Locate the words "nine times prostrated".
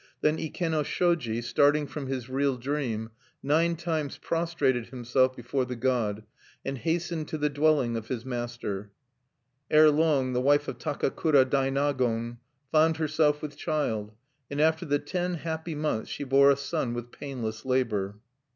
3.43-4.87